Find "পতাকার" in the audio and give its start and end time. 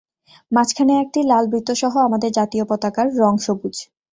2.69-3.07